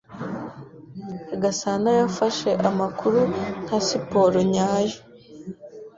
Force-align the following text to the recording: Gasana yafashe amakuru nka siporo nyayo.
Gasana 1.41 1.89
yafashe 2.01 2.49
amakuru 2.69 3.19
nka 3.63 3.77
siporo 3.87 4.39
nyayo. 4.53 4.99